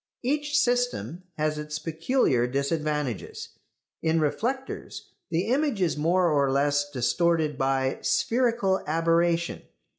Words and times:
Each 0.23 0.57
system 0.57 1.25
has 1.37 1.59
its 1.59 1.77
peculiar 1.77 2.47
disadvantages. 2.47 3.49
In 4.01 4.19
reflectors 4.19 5.11
the 5.29 5.45
image 5.49 5.79
is 5.79 5.95
more 5.95 6.31
or 6.31 6.51
less 6.51 6.89
distorted 6.89 7.55
by 7.55 7.99
"spherical 8.01 8.83
aberration." 8.87 9.61